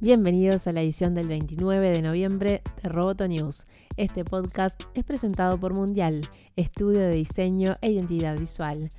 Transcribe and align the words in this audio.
Bienvenidos 0.00 0.66
a 0.66 0.72
la 0.72 0.82
edición 0.82 1.14
del 1.14 1.26
29 1.26 1.90
de 1.90 2.02
noviembre 2.02 2.62
de 2.82 2.88
Roboto 2.90 3.26
News. 3.26 3.66
Este 3.96 4.26
podcast 4.26 4.78
es 4.94 5.04
presentado 5.04 5.58
por 5.58 5.72
Mundial, 5.72 6.20
estudio 6.54 7.00
de 7.00 7.16
diseño 7.16 7.72
e 7.80 7.92
identidad 7.92 8.38
visual. 8.38 8.90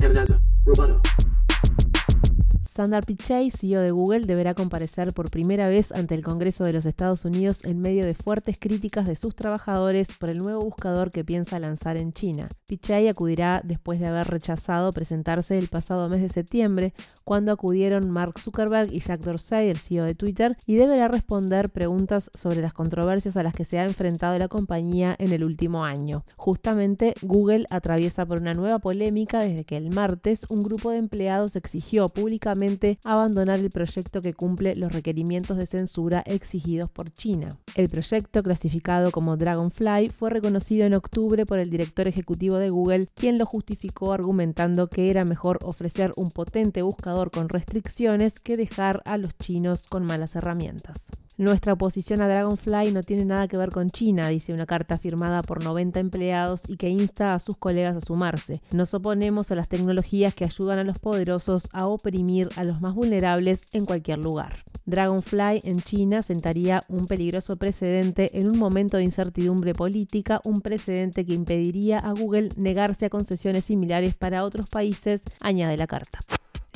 Sundar 2.78 3.04
Pichai, 3.08 3.50
CEO 3.50 3.82
de 3.82 3.90
Google, 3.90 4.28
deberá 4.28 4.54
comparecer 4.54 5.12
por 5.12 5.32
primera 5.32 5.68
vez 5.68 5.92
ante 5.92 6.14
el 6.14 6.22
Congreso 6.22 6.64
de 6.64 6.74
los 6.74 6.86
Estados 6.86 7.26
Unidos 7.26 7.66
en 7.66 7.80
medio 7.80 8.06
de 8.06 8.14
fuertes 8.14 8.60
críticas 8.60 9.08
de 9.08 9.16
sus 9.16 9.36
trabajadores 9.36 10.10
por 10.20 10.30
el 10.30 10.38
nuevo 10.38 10.62
buscador 10.62 11.10
que 11.10 11.26
piensa 11.26 11.58
lanzar 11.58 11.98
en 11.98 12.14
China. 12.14 12.50
Pichai 12.68 13.08
acudirá 13.08 13.64
después 13.66 14.00
de 14.00 14.06
haber 14.06 14.28
rechazado 14.28 14.92
presentarse 14.92 15.58
el 15.58 15.70
pasado 15.70 16.08
mes 16.08 16.22
de 16.22 16.30
septiembre, 16.30 16.94
cuando 17.24 17.52
acudieron 17.52 18.12
Mark 18.12 18.40
Zuckerberg 18.40 18.94
y 18.94 19.00
Jack 19.00 19.22
Dorsey, 19.22 19.70
el 19.70 19.78
CEO 19.78 20.06
de 20.06 20.14
Twitter, 20.14 20.56
y 20.68 20.76
deberá 20.76 21.08
responder 21.08 21.72
preguntas 21.72 22.30
sobre 22.32 22.62
las 22.62 22.74
controversias 22.74 23.38
a 23.38 23.44
las 23.44 23.56
que 23.56 23.66
se 23.66 23.80
ha 23.80 23.86
enfrentado 23.86 24.38
la 24.38 24.50
compañía 24.50 25.16
en 25.18 25.34
el 25.34 25.44
último 25.44 25.84
año. 25.84 26.26
Justamente, 26.38 27.16
Google 27.24 27.66
atraviesa 27.72 28.28
por 28.28 28.40
una 28.40 28.54
nueva 28.54 28.78
polémica 28.78 29.40
desde 29.40 29.66
que 29.66 29.78
el 29.78 29.90
martes 29.90 30.46
un 30.52 30.62
grupo 30.62 30.92
de 30.92 31.00
empleados 31.00 31.56
exigió 31.56 32.08
públicamente 32.08 32.67
abandonar 33.04 33.60
el 33.60 33.70
proyecto 33.70 34.22
que 34.22 34.34
cumple 34.34 34.76
los 34.76 34.92
requerimientos 34.92 35.58
de 35.58 35.68
censura 35.68 36.24
exigidos 36.26 36.90
por 36.90 37.12
China. 37.12 37.50
El 37.76 37.90
proyecto, 37.90 38.44
clasificado 38.44 39.12
como 39.12 39.38
Dragonfly, 39.38 40.10
fue 40.10 40.30
reconocido 40.30 40.86
en 40.86 40.96
octubre 40.96 41.46
por 41.46 41.60
el 41.60 41.70
director 41.70 42.08
ejecutivo 42.08 42.58
de 42.58 42.70
Google, 42.70 43.08
quien 43.16 43.38
lo 43.38 43.46
justificó 43.46 44.14
argumentando 44.14 44.88
que 44.88 45.10
era 45.10 45.26
mejor 45.26 45.60
ofrecer 45.64 46.12
un 46.16 46.32
potente 46.32 46.82
buscador 46.82 47.32
con 47.32 47.50
restricciones 47.50 48.40
que 48.40 48.58
dejar 48.58 49.02
a 49.06 49.18
los 49.18 49.38
chinos 49.38 49.88
con 49.88 50.06
malas 50.06 50.36
herramientas. 50.36 51.06
Nuestra 51.38 51.74
oposición 51.74 52.20
a 52.22 52.28
Dragonfly 52.28 52.92
no 52.92 53.04
tiene 53.04 53.24
nada 53.24 53.48
que 53.48 53.60
ver 53.60 53.70
con 53.70 53.92
China, 53.92 54.28
dice 54.28 54.54
una 54.54 54.66
carta 54.66 54.98
firmada 54.98 55.44
por 55.44 55.64
90 55.64 56.00
empleados 56.00 56.64
y 56.68 56.78
que 56.78 56.90
insta 56.90 57.30
a 57.30 57.40
sus 57.40 57.58
colegas 57.58 57.96
a 57.96 58.02
sumarse. 58.02 58.60
Nos 58.72 58.96
oponemos 58.96 59.52
a 59.52 59.56
las 59.56 59.70
tecnologías 59.70 60.34
que 60.34 60.46
ayudan 60.46 60.80
a 60.80 60.84
los 60.84 60.98
poderosos 60.98 61.70
a 61.74 61.86
oprimir 61.86 62.50
a 62.56 62.64
los 62.64 62.82
más 62.82 62.96
vulnerables 62.96 63.68
en 63.74 63.86
cualquier 63.86 64.18
lugar. 64.18 64.56
Dragonfly 64.88 65.60
en 65.64 65.80
China 65.82 66.24
sentaría 66.24 66.82
un 66.90 67.06
peligroso 67.06 67.56
precedente 67.58 68.32
en 68.40 68.50
un 68.50 68.58
momento 68.58 68.98
de 68.98 69.04
incertidumbre 69.04 69.74
política, 69.74 70.42
un 70.44 70.62
precedente 70.62 71.24
que 71.24 71.36
impediría 71.36 72.00
a 72.00 72.14
Google 72.14 72.50
negarse 72.58 73.06
a 73.06 73.10
concesiones 73.12 73.66
similares 73.66 74.16
para 74.16 74.44
otros 74.44 74.72
países, 74.72 75.22
añade 75.42 75.78
la 75.78 75.86
carta. 75.86 76.18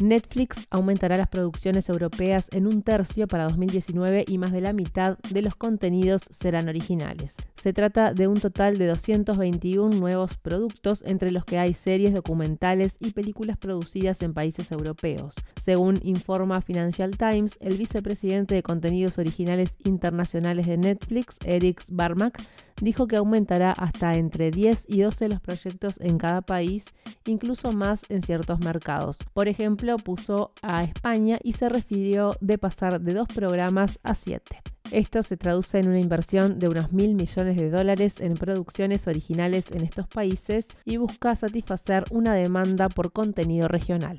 Netflix 0.02 0.68
aumentará 0.70 1.18
las 1.18 1.28
producciones 1.28 1.90
europeas 1.90 2.48
en 2.52 2.68
un 2.68 2.82
tercio 2.82 3.28
para 3.28 3.44
2019 3.44 4.26
y 4.28 4.38
más 4.38 4.52
de 4.52 4.62
la 4.62 4.74
mitad 4.74 5.18
de 5.30 5.42
los 5.42 5.56
contenidos 5.56 6.24
serán 6.30 6.68
originales. 6.68 7.36
Se 7.56 7.74
trata 7.74 8.14
de 8.14 8.28
un 8.28 8.40
total 8.40 8.78
de 8.78 8.88
221 8.88 9.96
nuevos 9.98 10.38
productos, 10.38 11.04
entre 11.06 11.32
los 11.32 11.46
que 11.46 11.60
hay 11.60 11.74
series 11.74 12.14
documentales 12.14 12.96
y 13.00 13.12
películas 13.12 13.58
producidas 13.58 14.22
en 14.22 14.34
países 14.34 14.72
europeos. 14.72 15.36
Según 15.64 16.00
informa 16.04 16.62
Financial 16.62 17.12
Times, 17.12 17.58
el 17.62 17.78
vicepresidente 17.78 18.56
de 18.56 18.64
contenidos 18.64 19.18
originales 19.18 19.76
internacionales 19.86 20.68
de 20.68 20.78
Netflix, 20.78 21.38
Eric 21.46 21.84
Barmack, 21.92 22.42
dijo 22.82 23.08
que 23.08 23.18
aumentará 23.18 23.72
hasta 23.72 24.14
entre 24.16 24.52
10 24.52 24.86
y 24.88 25.02
12 25.02 25.30
los 25.30 25.40
proyectos 25.40 26.00
en 26.02 26.18
cada 26.18 26.42
país, 26.42 26.94
incluso 27.26 27.72
más 27.72 28.02
en 28.10 28.22
ciertos 28.24 28.60
mercados. 28.60 29.18
Por 29.34 29.48
ejemplo, 29.48 29.96
puso 29.98 30.52
a 30.62 30.84
España 30.84 31.38
y 31.44 31.54
se 31.54 31.70
refirió 31.70 32.32
de 32.42 32.58
pasar 32.58 33.00
de 33.00 33.14
dos 33.14 33.28
programas 33.28 34.00
a 34.04 34.16
siete. 34.16 34.62
Esto 34.92 35.24
se 35.24 35.38
traduce 35.38 35.80
en 35.80 35.88
una 35.88 36.00
inversión 36.00 36.60
de 36.60 36.68
unos 36.68 36.92
mil 36.92 37.16
millones 37.16 37.56
de 37.56 37.70
dólares 37.70 38.20
en 38.20 38.34
producciones 38.34 39.08
originales 39.08 39.72
en 39.72 39.84
estos 39.84 40.06
países 40.08 40.68
y 40.84 40.98
busca 40.98 41.34
satisfacer 41.38 42.04
una 42.12 42.34
demanda 42.34 42.90
por 42.90 43.14
contenido 43.14 43.70
regional. 43.70 44.18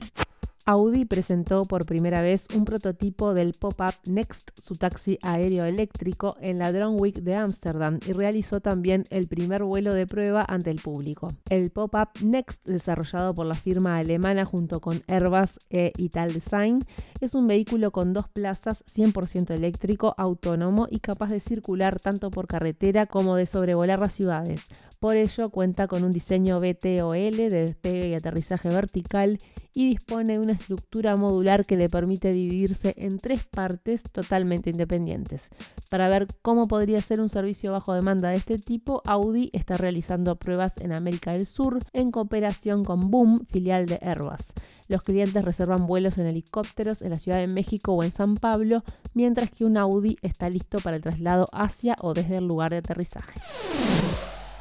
Audi 0.65 1.05
presentó 1.05 1.63
por 1.63 1.87
primera 1.87 2.23
vez 2.23 2.47
un 2.55 2.65
prototipo 2.65 3.35
del 3.35 3.53
Pop-Up 3.53 3.95
Next, 4.07 4.51
su 4.61 4.75
taxi 4.77 5.19
aéreo 5.23 5.65
eléctrico, 5.65 6.37
en 6.41 6.59
la 6.59 6.71
Drone 6.71 6.97
Week 7.01 7.17
de 7.17 7.35
Ámsterdam 7.35 7.99
y 8.07 8.13
realizó 8.13 8.61
también 8.61 9.03
el 9.11 9.27
primer 9.27 9.65
vuelo 9.65 9.93
de 9.93 10.07
prueba 10.07 10.45
ante 10.47 10.71
el 10.71 10.81
público. 10.81 11.27
El 11.51 11.71
Pop-Up 11.71 12.25
Next, 12.25 12.65
desarrollado 12.65 13.35
por 13.35 13.47
la 13.47 13.55
firma 13.55 13.99
alemana 13.99 14.45
junto 14.45 14.81
con 14.81 15.03
Airbus 15.09 15.59
e 15.69 15.93
Ital 15.99 16.33
Design, 16.33 16.79
es 17.21 17.35
un 17.35 17.49
vehículo 17.49 17.91
con 17.91 18.13
dos 18.13 18.29
plazas 18.29 18.85
100% 18.87 19.55
eléctrico, 19.55 20.15
autónomo 20.17 20.87
y 20.89 21.01
capaz 21.01 21.31
de 21.31 21.41
circular 21.41 21.99
tanto 21.99 22.31
por 22.31 22.47
carretera 22.47 23.07
como 23.07 23.37
de 23.37 23.47
sobrevolar 23.47 23.99
las 23.99 24.13
ciudades. 24.13 24.67
Por 25.03 25.17
ello 25.17 25.51
cuenta 25.51 25.89
con 25.89 26.05
un 26.05 26.13
diseño 26.13 26.61
BTOL 26.61 27.33
de 27.33 27.49
despegue 27.51 28.07
y 28.07 28.15
aterrizaje 28.15 28.69
vertical 28.69 29.37
y 29.75 29.89
dispone 29.89 30.35
de 30.35 30.39
estructura 30.53 31.17
modular 31.17 31.67
que 31.67 31.77
le 31.77 31.89
permite 31.89 32.33
dividirse 32.33 32.95
en 32.97 33.19
tres 33.19 33.45
partes 33.45 34.03
totalmente 34.03 34.71
independientes. 34.71 35.49
Para 35.91 36.09
ver 36.09 36.27
cómo 36.43 36.69
podría 36.69 37.01
ser 37.01 37.21
un 37.21 37.29
servicio 37.29 37.73
bajo 37.73 37.95
demanda 37.95 38.31
de 38.31 38.37
este 38.37 38.59
tipo, 38.59 39.03
Audi 39.07 39.51
está 39.53 39.77
realizando 39.77 40.37
pruebas 40.37 40.75
en 40.79 40.93
América 40.93 41.33
del 41.33 41.47
Sur 41.47 41.79
en 41.93 42.11
cooperación 42.11 42.85
con 42.85 43.11
Boom, 43.11 43.47
filial 43.51 43.87
de 43.87 43.99
Airbus. 44.03 44.53
Los 44.89 45.03
clientes 45.03 45.45
reservan 45.45 45.87
vuelos 45.87 46.19
en 46.19 46.27
helicópteros 46.27 47.03
en 47.03 47.11
la 47.11 47.17
Ciudad 47.17 47.39
de 47.39 47.47
México 47.47 47.93
o 47.93 48.03
en 48.03 48.13
San 48.13 48.35
Pablo, 48.37 48.85
mientras 49.15 49.51
que 49.51 49.65
un 49.65 49.77
Audi 49.77 50.19
está 50.23 50.49
listo 50.49 50.79
para 50.79 50.97
el 50.97 51.03
traslado 51.03 51.47
hacia 51.53 51.97
o 52.01 52.15
desde 52.15 52.37
el 52.37 52.47
lugar 52.47 52.71
de 52.71 52.79
aterrizaje. 52.79 53.41